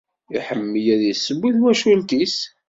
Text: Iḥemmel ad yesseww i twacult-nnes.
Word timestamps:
Iḥemmel 0.37 0.85
ad 0.93 1.01
yesseww 1.05 1.41
i 1.49 1.51
twacult-nnes. 1.55 2.37